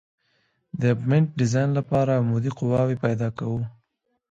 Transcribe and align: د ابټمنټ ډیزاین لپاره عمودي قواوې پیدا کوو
د 0.79 0.81
ابټمنټ 0.93 1.27
ډیزاین 1.39 1.69
لپاره 1.79 2.11
عمودي 2.21 2.51
قواوې 2.59 2.95
پیدا 3.05 3.27
کوو 3.37 3.61